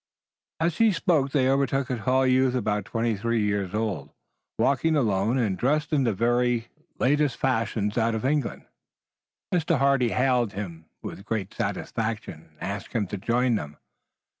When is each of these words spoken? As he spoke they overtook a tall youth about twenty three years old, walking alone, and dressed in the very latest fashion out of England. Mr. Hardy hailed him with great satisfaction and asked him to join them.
As 0.59 0.79
he 0.79 0.91
spoke 0.91 1.29
they 1.29 1.47
overtook 1.47 1.91
a 1.91 1.97
tall 1.97 2.25
youth 2.25 2.55
about 2.55 2.85
twenty 2.85 3.15
three 3.15 3.43
years 3.45 3.75
old, 3.75 4.09
walking 4.57 4.95
alone, 4.95 5.37
and 5.37 5.55
dressed 5.55 5.93
in 5.93 6.05
the 6.05 6.11
very 6.11 6.69
latest 6.97 7.37
fashion 7.37 7.91
out 7.95 8.15
of 8.15 8.25
England. 8.25 8.65
Mr. 9.53 9.77
Hardy 9.77 10.09
hailed 10.09 10.53
him 10.53 10.85
with 11.03 11.23
great 11.23 11.53
satisfaction 11.53 12.49
and 12.59 12.61
asked 12.61 12.93
him 12.93 13.05
to 13.05 13.17
join 13.17 13.53
them. 13.53 13.77